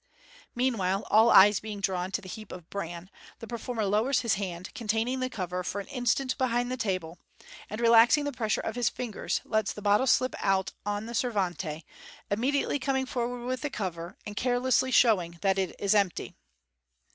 [0.55, 4.73] Meanwhile, all eyes being drawn to the heap of bran, the performer lowers his hand,
[4.73, 7.19] containing the cover, for an instant behind the table,
[7.69, 11.85] and relaxing the pressure of his fingers, lets the bottle slip out on the servante,
[12.31, 16.33] immediately coming forward with the cover, and carelessly showing that it is empty.